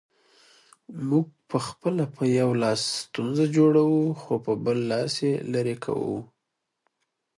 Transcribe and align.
موږ 1.09 1.25
پخپله 1.49 2.05
په 2.15 2.23
یو 2.39 2.49
لاس 2.61 2.81
ستونزه 3.01 3.45
جوړوو، 3.55 4.03
خو 4.21 4.33
په 4.45 4.53
بل 4.63 4.77
لاس 4.91 5.13
یې 5.25 5.33
لیري 5.51 5.75
کوو 5.85 6.17